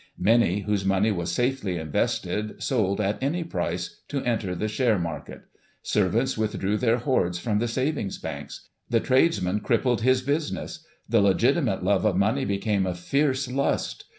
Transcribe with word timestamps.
Many, 0.17 0.61
whose 0.61 0.83
money 0.83 1.11
was 1.11 1.31
safely 1.31 1.77
invested, 1.77 2.63
sold 2.63 2.99
at 2.99 3.21
any 3.21 3.43
price, 3.43 4.01
to 4.07 4.23
enter 4.23 4.55
the 4.55 4.67
share 4.67 4.97
market 4.97 5.43
Servants 5.83 6.35
withdrew 6.35 6.77
their 6.77 6.97
hoards 6.97 7.37
from 7.37 7.59
the 7.59 7.67
savings 7.67 8.17
banks. 8.17 8.67
The 8.89 8.99
tradesman 8.99 9.59
crippled 9.59 10.01
his 10.01 10.23
business. 10.23 10.83
The 11.07 11.21
legitimate 11.21 11.83
love 11.83 12.03
of 12.03 12.17
money 12.17 12.45
became 12.45 12.87
a 12.87 12.95
fierce 12.95 13.47
lust. 13.47 14.05